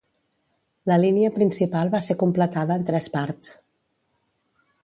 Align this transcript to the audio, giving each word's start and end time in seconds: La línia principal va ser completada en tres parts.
La 0.91 0.97
línia 1.03 1.29
principal 1.35 1.93
va 1.97 2.01
ser 2.07 2.17
completada 2.23 2.81
en 2.81 2.89
tres 2.91 3.11
parts. 3.19 3.55